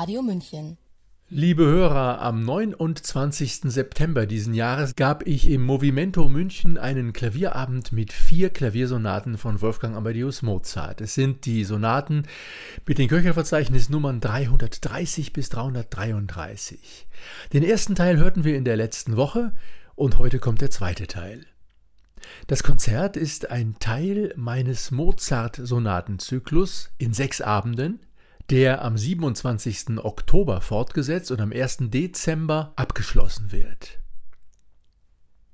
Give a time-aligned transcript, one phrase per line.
[0.00, 0.78] Radio München.
[1.28, 3.64] Liebe Hörer, am 29.
[3.64, 9.94] September diesen Jahres gab ich im Movimento München einen Klavierabend mit vier Klaviersonaten von Wolfgang
[9.94, 11.02] Amadeus Mozart.
[11.02, 12.22] Es sind die Sonaten
[12.86, 17.06] mit den Köchelverzeichnisnummern 330 bis 333.
[17.52, 19.52] Den ersten Teil hörten wir in der letzten Woche
[19.96, 21.44] und heute kommt der zweite Teil.
[22.46, 28.00] Das Konzert ist ein Teil meines Mozart-Sonatenzyklus in sechs Abenden
[28.50, 29.98] der am 27.
[29.98, 31.78] Oktober fortgesetzt und am 1.
[31.82, 34.00] Dezember abgeschlossen wird.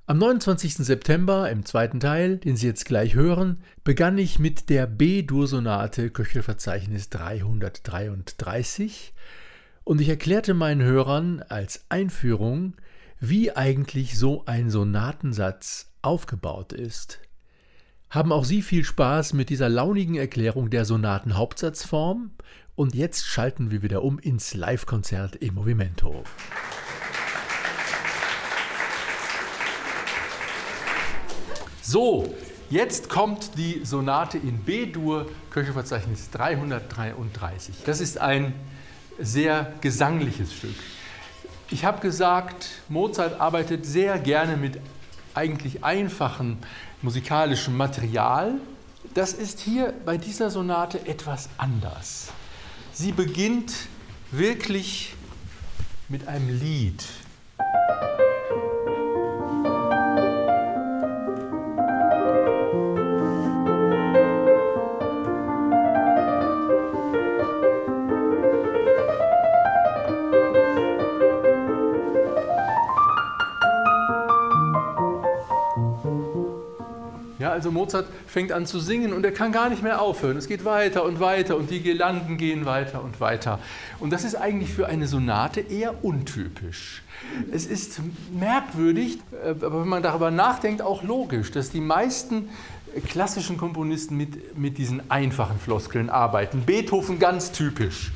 [0.07, 0.77] Am 29.
[0.77, 7.11] September, im zweiten Teil, den Sie jetzt gleich hören, begann ich mit der B-Dur-Sonate Köchelverzeichnis
[7.11, 9.13] 333
[9.85, 12.75] und ich erklärte meinen Hörern als Einführung,
[13.21, 17.19] wie eigentlich so ein Sonatensatz aufgebaut ist.
[18.09, 22.31] Haben auch Sie viel Spaß mit dieser launigen Erklärung der Sonatenhauptsatzform
[22.77, 26.23] und jetzt schalten wir wieder um ins Live-Konzert im Movimento.
[31.83, 32.33] So,
[32.71, 37.75] jetzt kommt die Sonate in B-Dur, Köchelverzeichnis 333.
[37.85, 38.55] Das ist ein
[39.19, 40.77] sehr gesangliches Stück.
[41.71, 44.79] Ich habe gesagt, Mozart arbeitet sehr gerne mit
[45.35, 46.59] eigentlich einfachem
[47.03, 48.55] musikalischem Material.
[49.15, 52.29] Das ist hier bei dieser Sonate etwas anders.
[52.93, 53.73] Sie beginnt
[54.31, 55.15] wirklich
[56.09, 57.05] mit einem Lied.
[77.67, 80.37] Also Mozart fängt an zu singen und er kann gar nicht mehr aufhören.
[80.37, 83.59] Es geht weiter und weiter und die Girlanden gehen weiter und weiter.
[83.99, 87.03] Und das ist eigentlich für eine Sonate eher untypisch.
[87.51, 88.01] Es ist
[88.33, 92.51] merkwürdig, äh, aber wenn man darüber nachdenkt, auch logisch, dass die meisten
[93.09, 96.63] klassischen Komponisten mit, mit diesen einfachen Floskeln arbeiten.
[96.65, 98.13] Beethoven ganz typisch.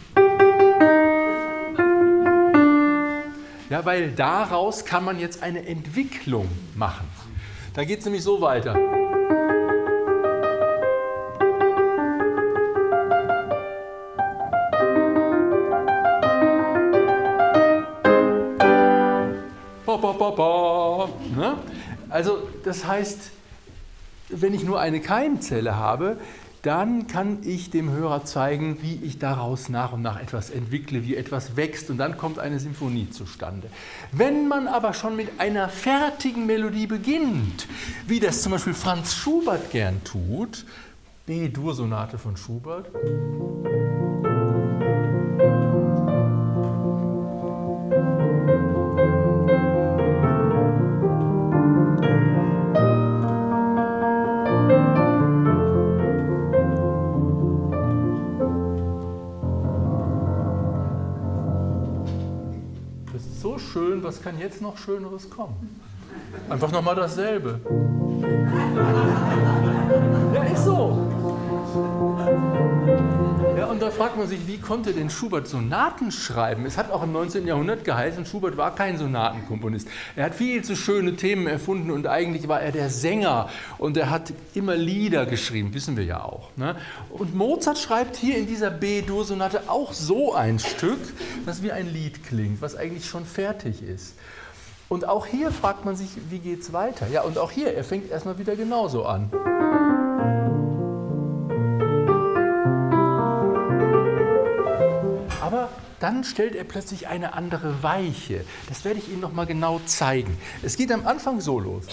[3.69, 7.09] Ja, weil daraus kann man jetzt eine Entwicklung machen.
[7.75, 9.10] Da geht es nämlich so weiter.
[22.21, 23.31] Also das heißt,
[24.29, 26.19] wenn ich nur eine Keimzelle habe,
[26.61, 31.17] dann kann ich dem Hörer zeigen, wie ich daraus nach und nach etwas entwickle, wie
[31.17, 33.71] etwas wächst und dann kommt eine Symphonie zustande.
[34.13, 37.67] Wenn man aber schon mit einer fertigen Melodie beginnt,
[38.07, 40.67] wie das zum Beispiel Franz Schubert gern tut,
[41.25, 42.91] B-Dur-Sonate von Schubert,
[64.11, 65.81] was kann jetzt noch Schöneres kommen?
[66.49, 67.61] Einfach nochmal dasselbe.
[70.35, 71.20] Ja, ist so.
[73.57, 76.67] Ja, und da fragt man sich, wie konnte denn Schubert Sonaten schreiben?
[76.67, 77.47] Es hat auch im 19.
[77.47, 79.87] Jahrhundert geheißen, Schubert war kein Sonatenkomponist.
[80.17, 84.11] Er hat viel zu schöne Themen erfunden und eigentlich war er der Sänger und er
[84.11, 86.51] hat immer Lieder geschrieben, wissen wir ja auch.
[86.57, 86.77] Ne?
[87.11, 91.01] Und Mozart schreibt hier in dieser B-Dur-Sonate auch so ein Stück,
[91.47, 94.17] das wie ein Lied klingt, was eigentlich schon fertig ist.
[94.89, 97.07] Und auch hier fragt man sich, wie geht es weiter?
[97.13, 99.31] Ja, und auch hier, er fängt erstmal wieder genauso an.
[106.01, 108.45] Dann stellt er plötzlich eine andere Weiche.
[108.69, 110.37] Das werde ich Ihnen noch mal genau zeigen.
[110.63, 111.87] Es geht am Anfang so los.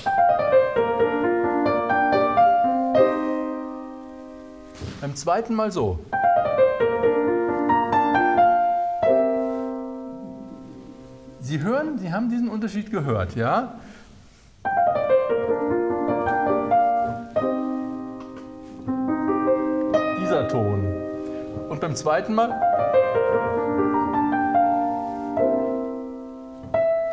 [5.01, 5.99] Beim zweiten Mal so.
[11.39, 13.75] Sie hören, Sie haben diesen Unterschied gehört, ja?
[20.19, 20.93] Dieser Ton.
[21.69, 22.66] Und beim zweiten Mal.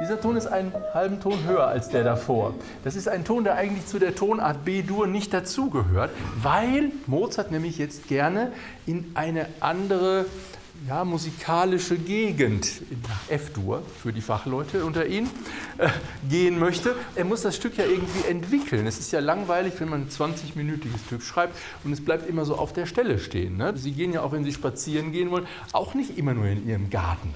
[0.04, 2.52] Dieser Ton ist einen halben Ton höher als der davor.
[2.84, 6.10] Das ist ein Ton, der eigentlich zu der Tonart B-Dur nicht dazugehört,
[6.42, 8.52] weil Mozart nämlich jetzt gerne
[8.84, 10.26] in eine andere
[10.86, 15.30] ja, musikalische Gegend nach F-Dur für die Fachleute unter Ihnen
[15.78, 15.88] äh,
[16.28, 16.94] gehen möchte.
[17.14, 18.86] Er muss das Stück ja irgendwie entwickeln.
[18.86, 22.56] Es ist ja langweilig, wenn man ein 20-minütiges Stück schreibt und es bleibt immer so
[22.56, 23.56] auf der Stelle stehen.
[23.56, 23.72] Ne?
[23.74, 26.90] Sie gehen ja auch, wenn Sie spazieren gehen wollen, auch nicht immer nur in Ihrem
[26.90, 27.32] Garten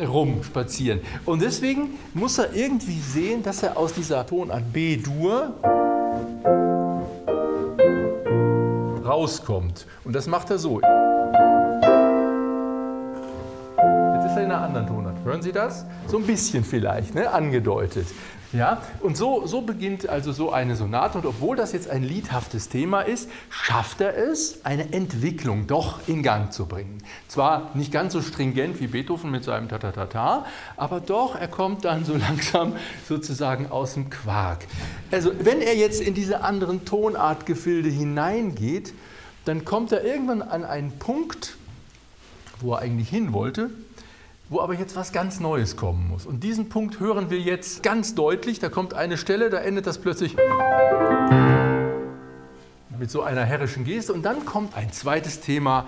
[0.00, 1.00] rumspazieren.
[1.24, 5.52] Und deswegen muss er irgendwie sehen, dass er aus dieser Tonart B-Dur
[9.04, 9.86] rauskommt.
[10.04, 10.80] Und das macht er so.
[10.80, 10.90] Jetzt
[14.26, 15.07] ist er in einer anderen Tonart.
[15.28, 15.84] Hören Sie das?
[16.06, 17.30] So ein bisschen vielleicht, ne?
[17.30, 18.06] angedeutet.
[18.54, 21.18] Ja, und so, so beginnt also so eine Sonate.
[21.18, 26.22] Und obwohl das jetzt ein liedhaftes Thema ist, schafft er es, eine Entwicklung doch in
[26.22, 27.02] Gang zu bringen.
[27.28, 30.46] Zwar nicht ganz so stringent wie Beethoven mit seinem Ta-Ta-Ta-Ta,
[30.78, 32.72] aber doch, er kommt dann so langsam
[33.06, 34.64] sozusagen aus dem Quark.
[35.10, 38.94] Also, wenn er jetzt in diese anderen Tonartgefilde hineingeht,
[39.44, 41.58] dann kommt er irgendwann an einen Punkt,
[42.60, 43.68] wo er eigentlich hin wollte,
[44.48, 46.26] wo aber jetzt was ganz Neues kommen muss.
[46.26, 48.58] Und diesen Punkt hören wir jetzt ganz deutlich.
[48.58, 50.36] Da kommt eine Stelle, da endet das plötzlich
[52.98, 54.12] mit so einer herrischen Geste.
[54.12, 55.86] Und dann kommt ein zweites Thema.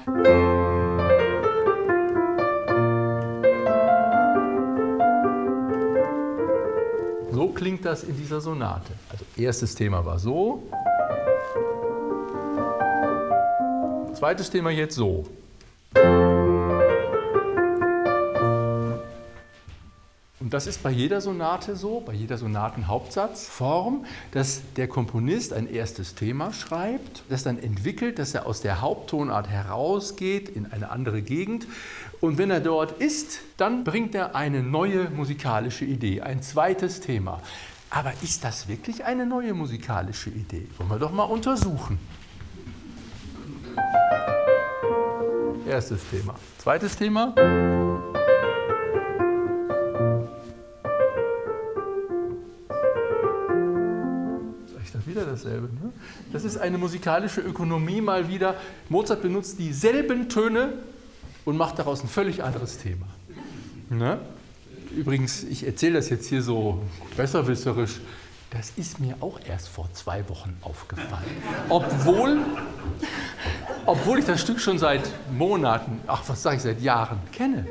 [7.33, 8.93] So klingt das in dieser Sonate.
[9.09, 10.63] Also erstes Thema war so.
[14.15, 15.27] Zweites Thema jetzt so.
[20.41, 26.15] Und das ist bei jeder Sonate so, bei jeder Sonatenhauptsatzform, dass der Komponist ein erstes
[26.15, 31.67] Thema schreibt, das dann entwickelt, dass er aus der Haupttonart herausgeht in eine andere Gegend.
[32.23, 37.43] Und wenn er dort ist, dann bringt er eine neue musikalische Idee, ein zweites Thema.
[37.91, 40.69] Aber ist das wirklich eine neue musikalische Idee?
[40.79, 41.99] Wollen wir doch mal untersuchen.
[45.69, 46.35] Erstes Thema.
[46.59, 47.35] Zweites Thema.
[55.45, 55.69] Dasselbe.
[55.75, 55.93] Ne?
[56.33, 58.55] Das ist eine musikalische Ökonomie mal wieder.
[58.89, 60.75] Mozart benutzt dieselben Töne
[61.45, 63.07] und macht daraus ein völlig anderes Thema.
[63.89, 64.19] Ne?
[64.95, 66.83] Übrigens, ich erzähle das jetzt hier so
[67.17, 68.01] besserwisserisch.
[68.51, 71.23] Das ist mir auch erst vor zwei Wochen aufgefallen.
[71.69, 72.39] Obwohl,
[73.87, 77.67] obwohl ich das Stück schon seit Monaten, ach was sage ich, seit Jahren kenne.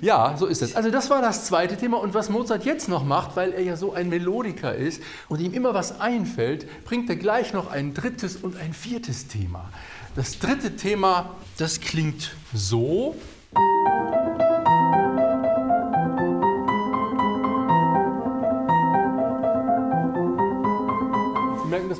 [0.00, 0.76] Ja, so ist es.
[0.76, 1.98] Also das war das zweite Thema.
[1.98, 5.52] Und was Mozart jetzt noch macht, weil er ja so ein Melodiker ist und ihm
[5.52, 9.68] immer was einfällt, bringt er gleich noch ein drittes und ein viertes Thema.
[10.16, 13.16] Das dritte Thema, das klingt so.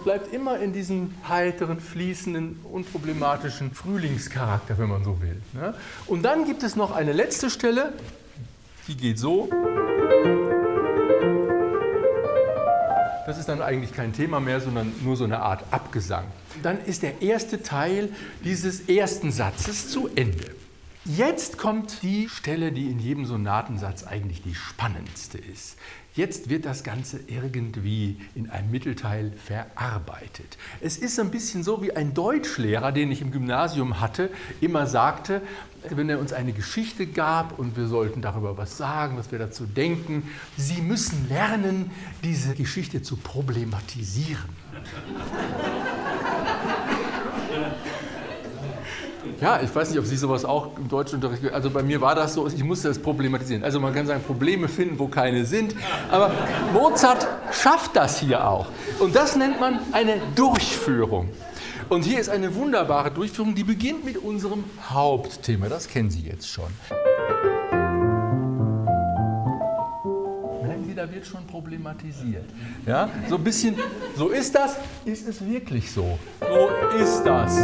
[0.05, 5.41] Bleibt immer in diesem heiteren, fließenden, unproblematischen Frühlingscharakter, wenn man so will.
[5.55, 5.75] Ne?
[6.07, 7.93] Und dann gibt es noch eine letzte Stelle,
[8.87, 9.49] die geht so.
[13.27, 16.25] Das ist dann eigentlich kein Thema mehr, sondern nur so eine Art Abgesang.
[16.63, 18.11] Dann ist der erste Teil
[18.45, 20.55] dieses ersten Satzes zu Ende.
[21.07, 25.77] Jetzt kommt die Stelle, die in jedem Sonatensatz eigentlich die spannendste ist.
[26.17, 30.59] Jetzt wird das Ganze irgendwie in einem Mittelteil verarbeitet.
[30.81, 34.31] Es ist ein bisschen so wie ein Deutschlehrer, den ich im Gymnasium hatte,
[34.61, 35.43] immer sagte,
[35.91, 39.67] wenn er uns eine Geschichte gab und wir sollten darüber was sagen, was wir dazu
[39.67, 40.23] denken,
[40.57, 41.91] Sie müssen lernen,
[42.23, 44.51] diese Geschichte zu problematisieren.
[49.41, 52.35] Ja, ich weiß nicht, ob Sie sowas auch im Deutschunterricht, also bei mir war das
[52.35, 53.65] so, ich musste das problematisieren.
[53.65, 55.75] Also man kann sagen, Probleme finden, wo keine sind,
[56.11, 56.31] aber
[56.73, 58.67] Mozart schafft das hier auch.
[59.01, 61.29] Und das nennt man eine Durchführung.
[61.89, 66.49] Und hier ist eine wunderbare Durchführung, die beginnt mit unserem Hauptthema, das kennen Sie jetzt
[66.49, 66.69] schon.
[70.63, 72.47] Merken Sie, da wird schon problematisiert.
[72.87, 73.77] Ja, so ein bisschen,
[74.17, 76.19] so ist das, ist es wirklich so.
[76.41, 77.59] So ist das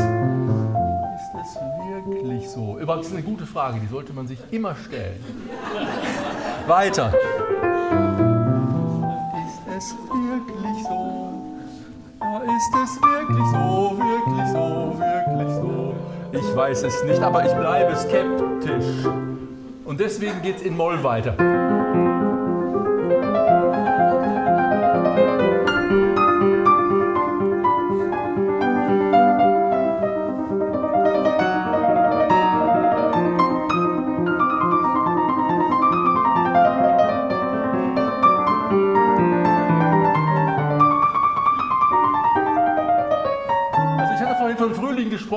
[2.31, 2.79] wirklich so?
[2.79, 5.23] Übrigens eine gute Frage, die sollte man sich immer stellen.
[6.67, 7.13] Weiter.
[9.37, 11.57] Ist es wirklich so?
[12.21, 15.95] Ja, ist es wirklich so, wirklich so, wirklich so?
[16.33, 19.07] Ich weiß es nicht, aber ich bleibe skeptisch.
[19.85, 21.35] Und deswegen geht es in Moll weiter.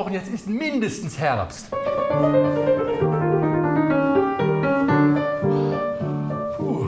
[0.03, 1.71] Gesprochen, jetzt ist mindestens Herbst.
[6.57, 6.87] Puh.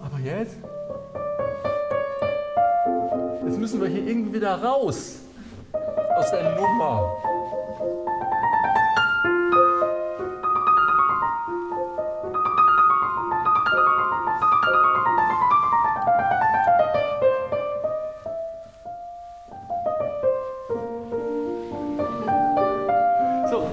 [0.00, 0.56] Aber jetzt?
[3.44, 5.16] Jetzt müssen wir hier irgendwie wieder raus
[6.16, 7.18] aus der Nummer.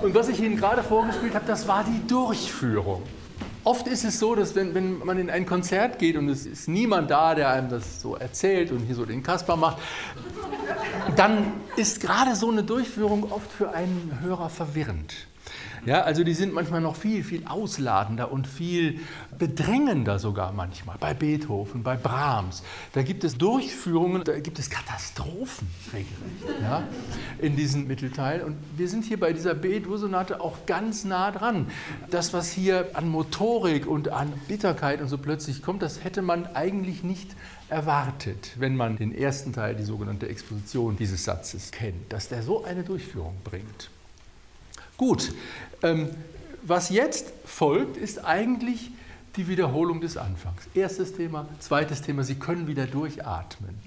[0.10, 3.04] Und was ich Ihnen gerade vorgespielt habe, das war die Durchführung.
[3.64, 6.68] Oft ist es so, dass wenn, wenn man in ein Konzert geht und es ist
[6.68, 9.78] niemand da, der einem das so erzählt und hier so den Kasper macht,
[11.16, 15.14] dann ist gerade so eine Durchführung oft für einen Hörer verwirrend.
[15.90, 19.00] Ja, also die sind manchmal noch viel, viel ausladender und viel
[19.40, 20.98] bedrängender sogar manchmal.
[21.00, 22.62] Bei Beethoven, bei Brahms.
[22.94, 26.84] Da gibt es Durchführungen, da gibt es Katastrophen regelrecht ja,
[27.40, 28.44] in diesem Mittelteil.
[28.44, 31.66] Und wir sind hier bei dieser B-Dur-Sonate auch ganz nah dran.
[32.12, 36.46] Das, was hier an Motorik und an Bitterkeit und so plötzlich kommt, das hätte man
[36.54, 37.36] eigentlich nicht
[37.68, 42.64] erwartet, wenn man den ersten Teil, die sogenannte Exposition dieses Satzes kennt, dass der so
[42.64, 43.90] eine Durchführung bringt.
[45.00, 45.32] Gut,
[45.82, 46.10] ähm,
[46.62, 48.92] was jetzt folgt, ist eigentlich
[49.38, 50.64] die Wiederholung des Anfangs.
[50.74, 53.80] Erstes Thema, zweites Thema, Sie können wieder durchatmen.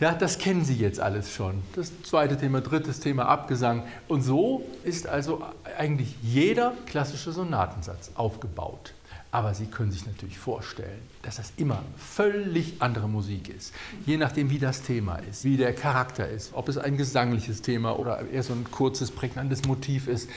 [0.00, 1.62] Ja, das kennen Sie jetzt alles schon.
[1.76, 3.84] Das zweite Thema, drittes Thema, Abgesang.
[4.08, 5.40] Und so ist also
[5.78, 8.92] eigentlich jeder klassische Sonatensatz aufgebaut.
[9.32, 13.72] Aber Sie können sich natürlich vorstellen, dass das immer völlig andere Musik ist.
[14.04, 17.96] Je nachdem, wie das Thema ist, wie der Charakter ist, ob es ein gesangliches Thema
[17.96, 20.28] oder eher so ein kurzes, prägnantes Motiv ist.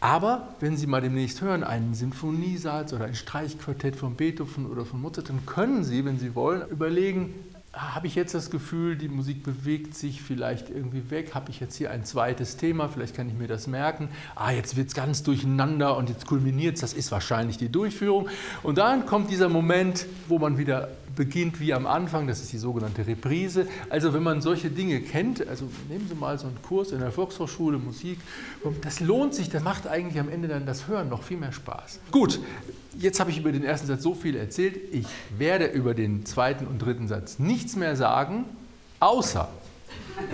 [0.00, 5.00] Aber wenn Sie mal demnächst hören, einen Sinfoniesatz oder ein Streichquartett von Beethoven oder von
[5.00, 7.34] Mozart, dann können Sie, wenn Sie wollen, überlegen,
[7.76, 11.34] habe ich jetzt das Gefühl, die Musik bewegt sich vielleicht irgendwie weg?
[11.34, 12.88] Habe ich jetzt hier ein zweites Thema?
[12.88, 14.08] Vielleicht kann ich mir das merken.
[14.34, 16.80] Ah, jetzt wird es ganz durcheinander und jetzt kulminiert es.
[16.80, 18.28] Das ist wahrscheinlich die Durchführung.
[18.62, 22.26] Und dann kommt dieser Moment, wo man wieder beginnt wie am Anfang.
[22.28, 23.66] Das ist die sogenannte Reprise.
[23.90, 27.10] Also wenn man solche Dinge kennt, also nehmen Sie mal so einen Kurs in der
[27.10, 28.18] Volkshochschule Musik.
[28.82, 29.50] Das lohnt sich.
[29.50, 31.98] Das macht eigentlich am Ende dann das Hören noch viel mehr Spaß.
[32.12, 32.40] Gut,
[32.98, 34.76] Jetzt habe ich über den ersten Satz so viel erzählt.
[34.92, 35.06] Ich
[35.36, 38.46] werde über den zweiten und dritten Satz nichts mehr sagen,
[39.00, 39.48] außer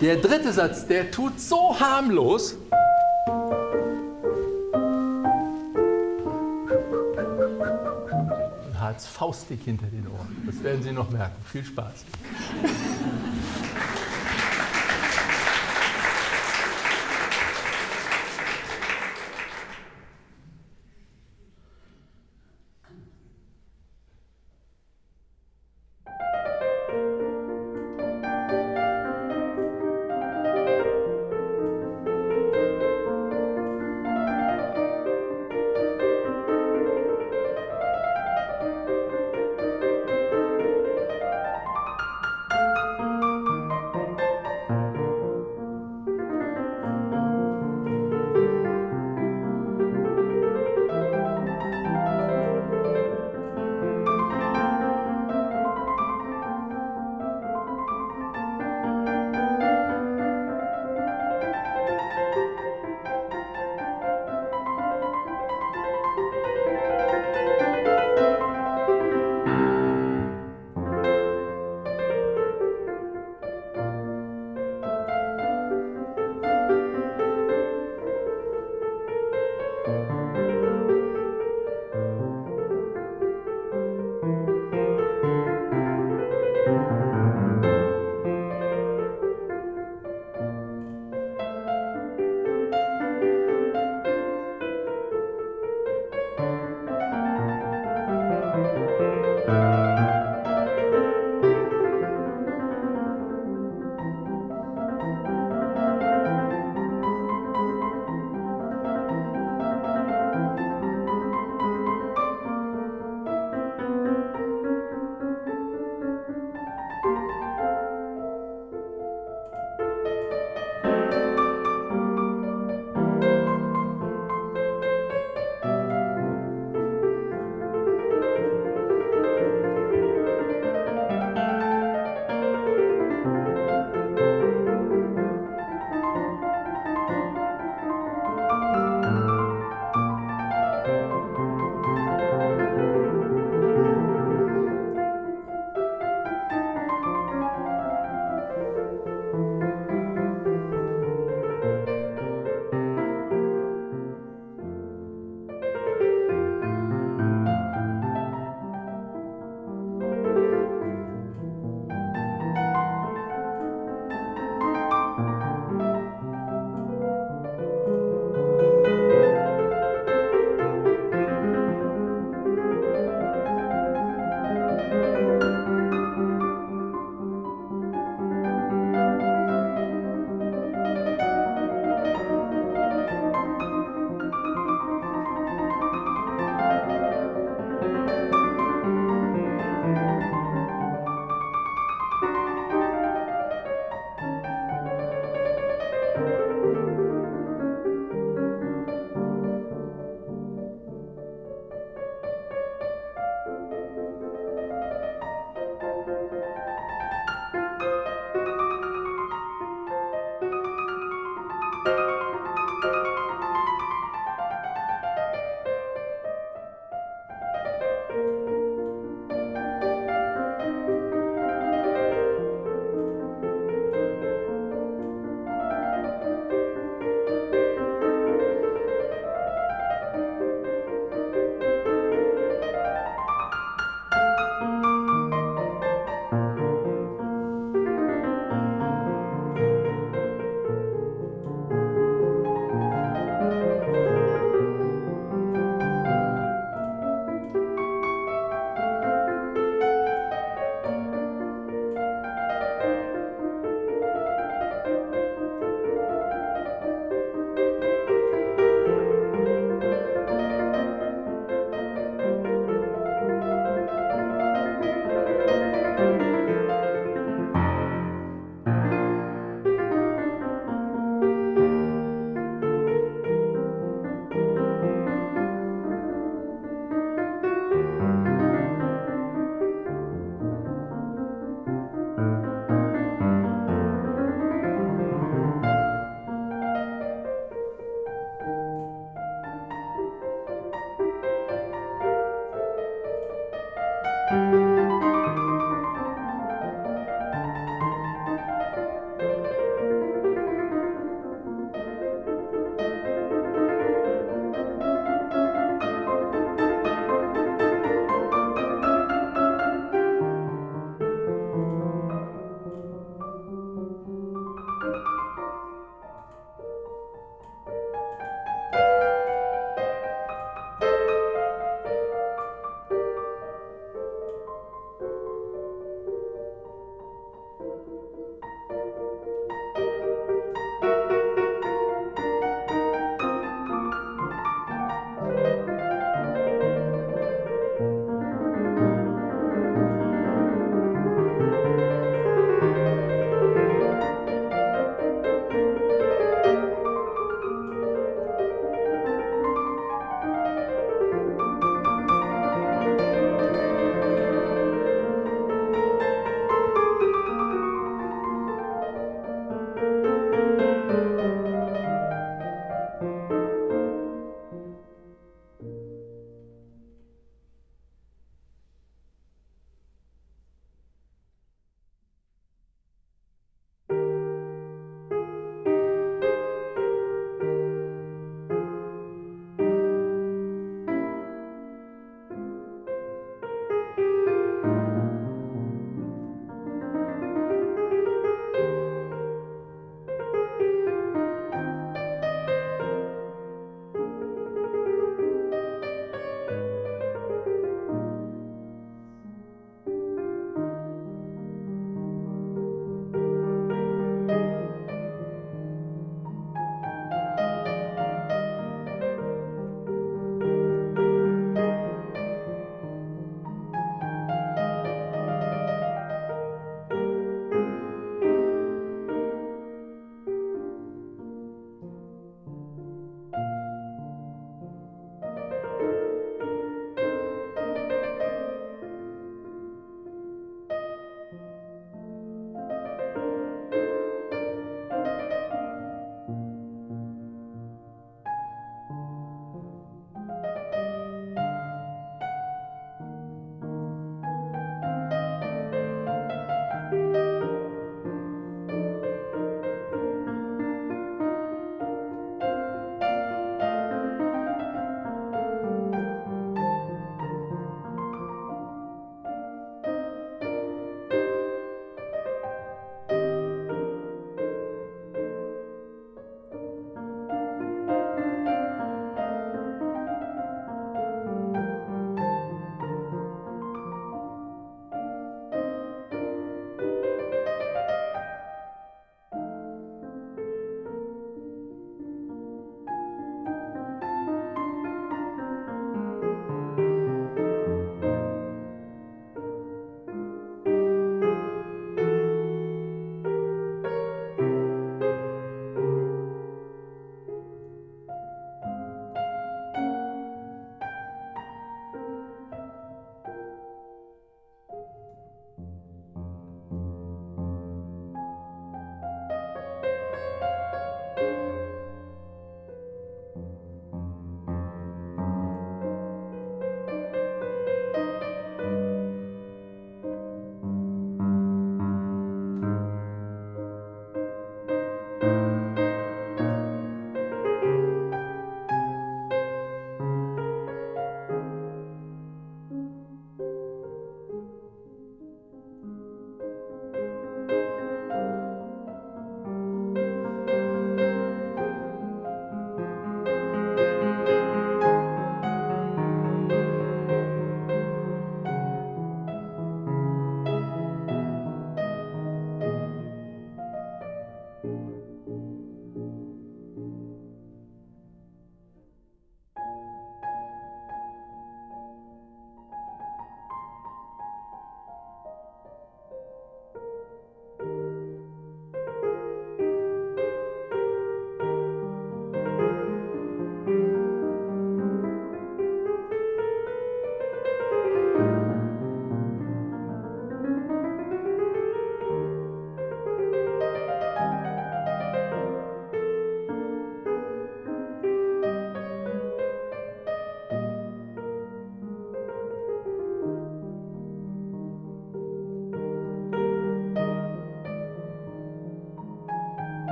[0.00, 2.56] der dritte Satz, der tut so harmlos.
[8.92, 10.42] Hals faustdick hinter den Ohren.
[10.44, 11.42] Das werden Sie noch merken.
[11.50, 12.04] Viel Spaß.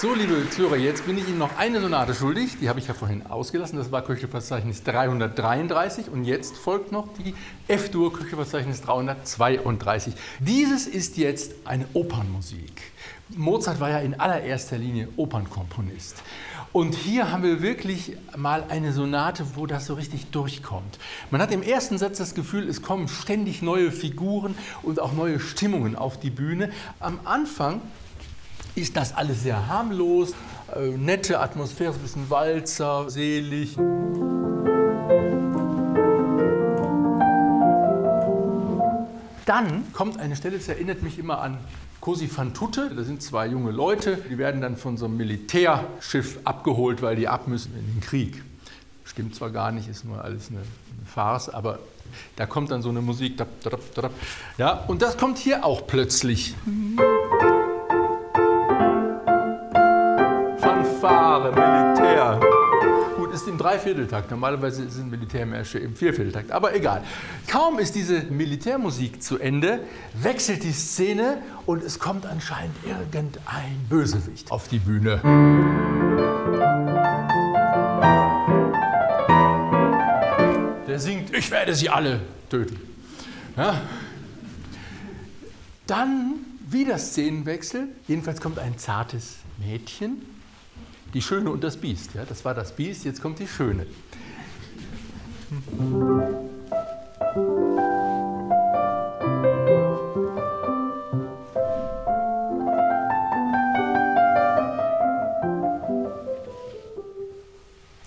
[0.00, 2.56] So, liebe Zuhörer, jetzt bin ich Ihnen noch eine Sonate schuldig.
[2.58, 3.76] Die habe ich ja vorhin ausgelassen.
[3.76, 6.08] Das war Köchelverzeichnis 333.
[6.08, 7.34] Und jetzt folgt noch die
[7.68, 10.14] F-Dur Köchelverzeichnis 332.
[10.38, 12.80] Dieses ist jetzt eine Opernmusik.
[13.28, 16.22] Mozart war ja in allererster Linie Opernkomponist.
[16.72, 20.98] Und hier haben wir wirklich mal eine Sonate, wo das so richtig durchkommt.
[21.30, 25.40] Man hat im ersten Satz das Gefühl, es kommen ständig neue Figuren und auch neue
[25.40, 26.70] Stimmungen auf die Bühne.
[27.00, 27.82] Am Anfang
[28.80, 30.32] ist das alles sehr harmlos,
[30.74, 33.76] äh, nette Atmosphäre, ein bisschen Walzer, selig.
[39.46, 41.58] Dann kommt eine Stelle, das erinnert mich immer an
[42.00, 42.90] Cosi fan tutte.
[42.94, 47.28] Da sind zwei junge Leute, die werden dann von so einem Militärschiff abgeholt, weil die
[47.28, 48.42] ab müssen in den Krieg.
[49.04, 50.60] Stimmt zwar gar nicht, ist nur alles eine,
[51.04, 51.80] Farce, aber
[52.36, 53.42] da kommt dann so eine Musik.
[54.58, 56.54] Ja, und das kommt hier auch plötzlich.
[61.00, 62.40] Fanfare, Militär.
[63.16, 64.30] Gut, ist im Dreivierteltakt.
[64.30, 66.52] Normalerweise sind Militärmärsche im Viervierteltakt.
[66.52, 67.02] Aber egal.
[67.46, 69.80] Kaum ist diese Militärmusik zu Ende,
[70.12, 73.32] wechselt die Szene und es kommt anscheinend irgendein
[73.88, 75.20] Bösewicht auf die Bühne.
[80.86, 82.78] Der singt, ich werde sie alle töten.
[83.56, 83.80] Ja?
[85.86, 86.34] Dann
[86.68, 87.88] wieder Szenenwechsel.
[88.06, 90.29] Jedenfalls kommt ein zartes Mädchen
[91.14, 92.14] die Schöne und das Biest.
[92.14, 93.86] Ja, das war das Biest, jetzt kommt die Schöne.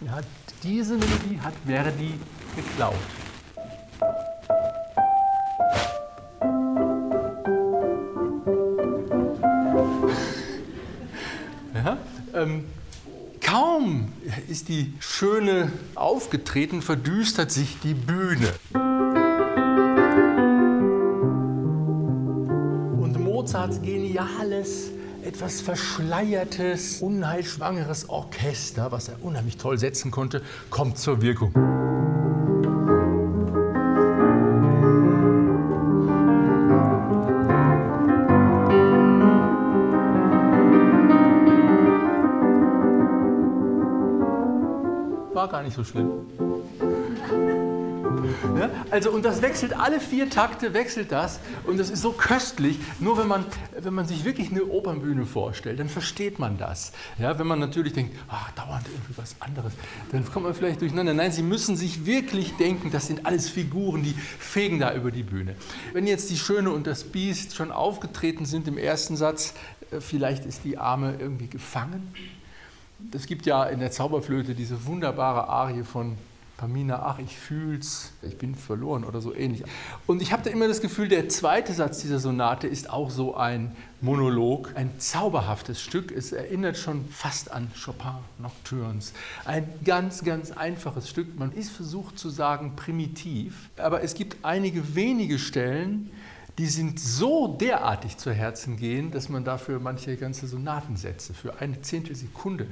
[0.06, 0.22] Ja,
[0.63, 2.13] diese Melodie hat Verdi
[2.56, 2.96] geklaut.
[11.74, 11.98] Ja,
[12.34, 12.66] ähm,
[13.54, 14.12] Kaum
[14.50, 18.52] ist die Schöne aufgetreten, verdüstert sich die Bühne.
[23.00, 24.89] Und Mozarts geniales,
[25.24, 31.54] etwas verschleiertes, unheilschwangeres Orchester, was er unheimlich toll setzen konnte, kommt zur Wirkung.
[45.64, 46.11] Gar nicht so schlimm.
[48.57, 52.78] Ja, also und das wechselt alle vier Takte, wechselt das und das ist so köstlich.
[52.99, 53.45] Nur wenn man,
[53.80, 56.91] wenn man sich wirklich eine Opernbühne vorstellt, dann versteht man das.
[57.18, 59.72] Ja, wenn man natürlich denkt, ach, dauernd irgendwie was anderes,
[60.11, 61.14] dann kommt man vielleicht durcheinander.
[61.14, 65.24] Nein, Sie müssen sich wirklich denken, das sind alles Figuren, die fegen da über die
[65.24, 65.55] Bühne.
[65.93, 69.53] Wenn jetzt die Schöne und das Biest schon aufgetreten sind im ersten Satz,
[69.91, 72.11] äh, vielleicht ist die Arme irgendwie gefangen
[73.12, 76.18] es gibt ja in der Zauberflöte diese wunderbare Arie von
[76.64, 79.64] Pamina, ach, ich fühl's, ich bin verloren oder so ähnlich.
[80.08, 83.36] Und ich habe da immer das Gefühl, der zweite Satz dieser Sonate ist auch so
[83.36, 86.12] ein Monolog, ein zauberhaftes Stück.
[86.12, 89.14] Es erinnert schon fast an Chopin Nocturnes.
[89.45, 91.38] Ein ganz, ganz einfaches Stück.
[91.38, 96.12] Man ist versucht zu sagen primitiv, aber es gibt einige wenige Stellen,
[96.60, 101.82] die sind so derartig zu Herzen gehen, dass man dafür manche ganze Sonatensätze für eine
[101.82, 102.68] Zehntelsekunde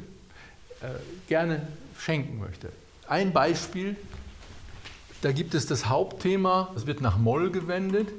[1.28, 1.68] gerne
[1.98, 2.72] schenken möchte.
[3.08, 3.96] Ein Beispiel,
[5.22, 8.10] da gibt es das Hauptthema, das wird nach Moll gewendet.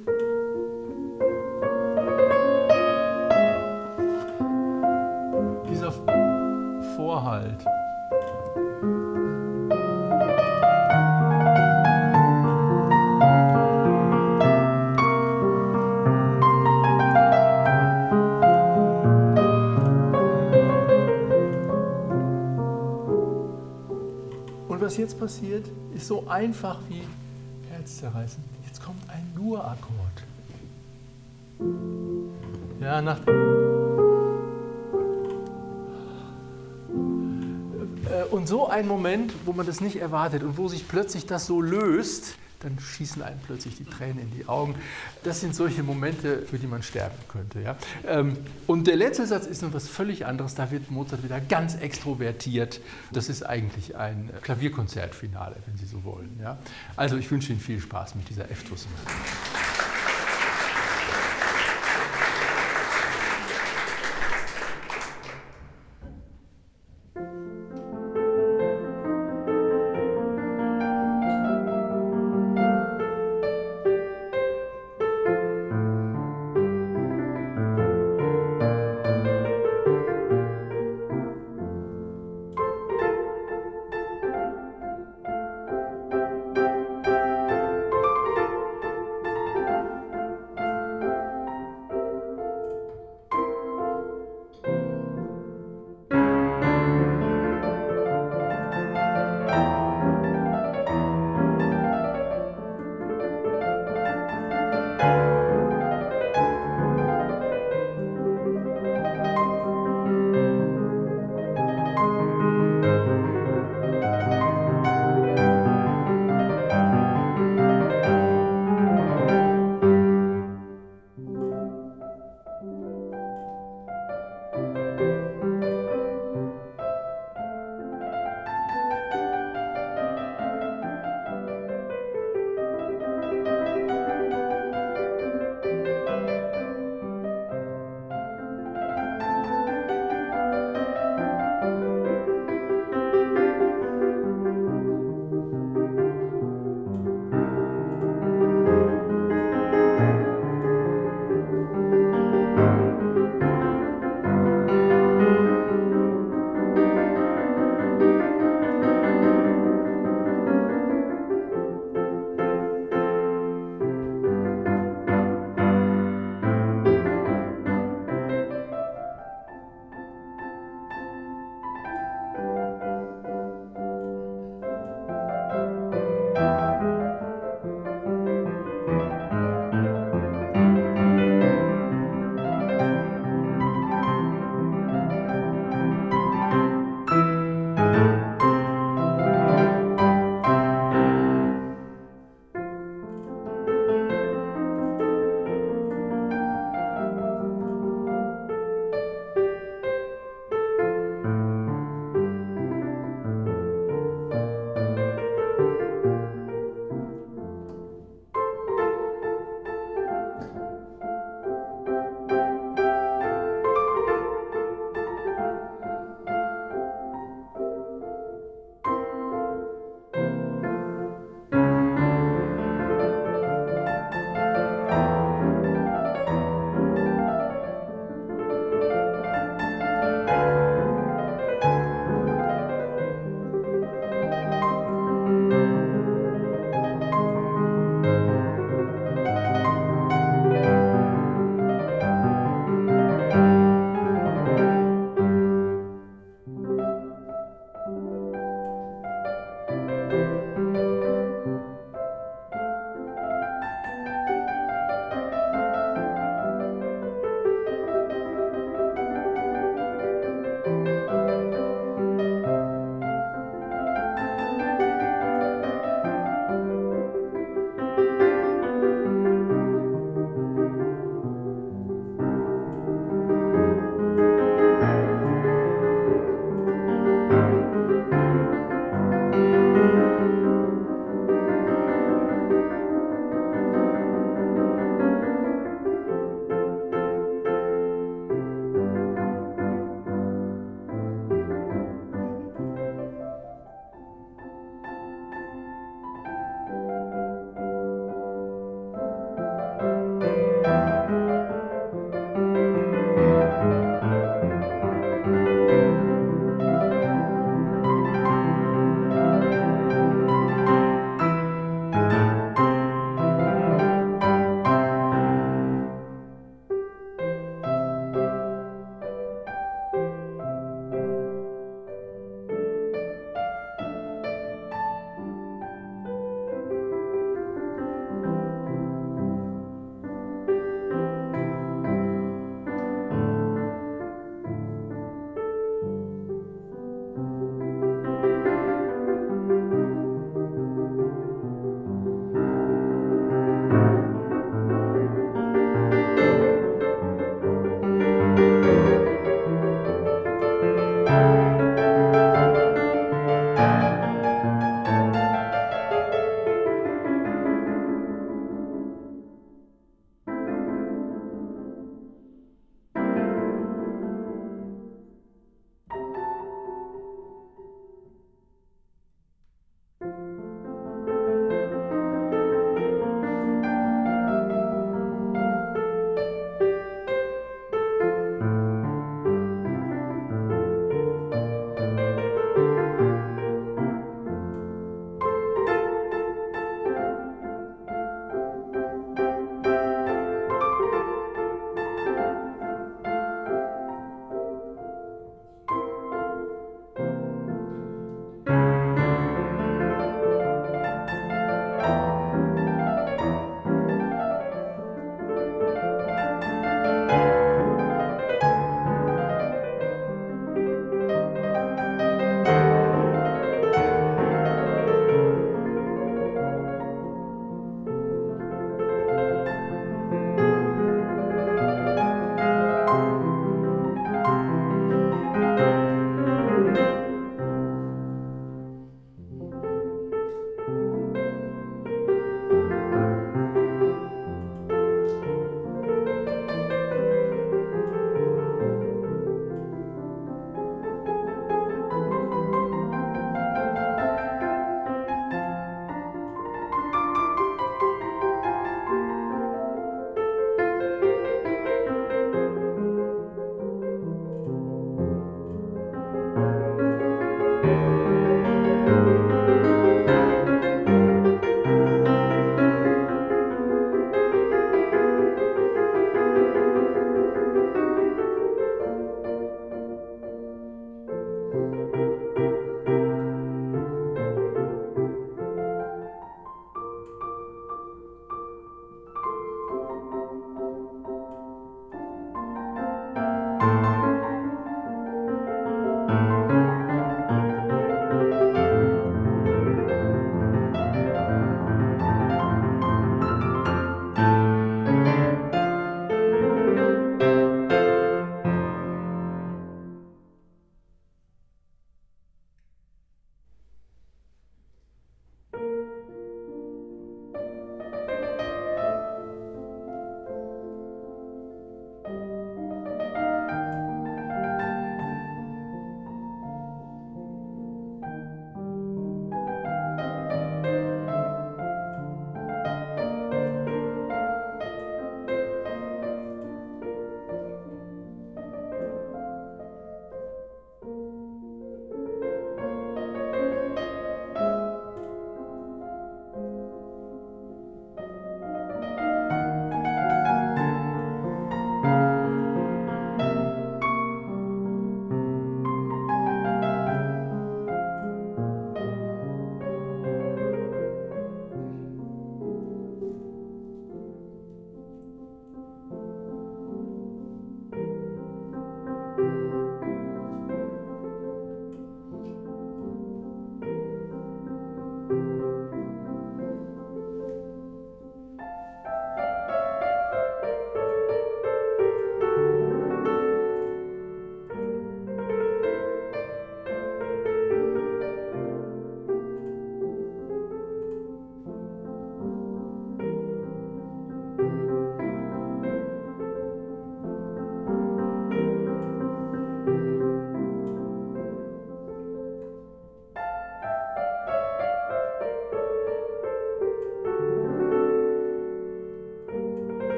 [5.68, 5.92] Dieser
[6.96, 7.64] Vorhalt.
[24.93, 25.64] Was jetzt passiert,
[25.95, 27.01] ist so einfach wie
[27.70, 28.45] Herzzerreißen.
[28.66, 29.88] Jetzt kommt ein Dur-Akkord.
[32.78, 33.18] Ja, nach.
[38.07, 41.47] Äh, und so ein Moment, wo man das nicht erwartet und wo sich plötzlich das
[41.47, 44.74] so löst, dann schießen einem plötzlich die Tränen in die Augen.
[45.24, 47.60] Das sind solche Momente, für die man sterben könnte.
[47.60, 47.76] Ja?
[48.06, 48.36] Ähm,
[48.66, 50.54] und der letzte Satz ist noch was völlig anderes.
[50.54, 52.80] Da wird Mozart wieder ganz extrovertiert.
[53.12, 56.38] Das ist eigentlich ein Klavierkonzertfinale, wenn Sie so wollen.
[56.40, 56.58] Ja?
[56.96, 58.88] Also ich wünsche Ihnen viel Spaß mit dieser F-Tusse.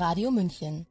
[0.00, 0.86] Radio München